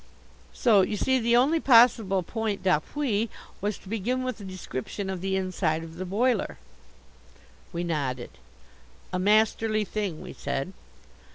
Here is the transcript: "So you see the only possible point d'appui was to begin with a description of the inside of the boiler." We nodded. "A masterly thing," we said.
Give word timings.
"So 0.51 0.81
you 0.81 0.97
see 0.97 1.19
the 1.19 1.35
only 1.37 1.59
possible 1.59 2.23
point 2.23 2.63
d'appui 2.63 3.29
was 3.61 3.77
to 3.77 3.87
begin 3.87 4.23
with 4.23 4.41
a 4.41 4.43
description 4.43 5.11
of 5.11 5.21
the 5.21 5.35
inside 5.35 5.83
of 5.83 5.97
the 5.97 6.05
boiler." 6.07 6.57
We 7.71 7.83
nodded. 7.83 8.31
"A 9.13 9.19
masterly 9.19 9.85
thing," 9.85 10.19
we 10.19 10.33
said. 10.33 10.73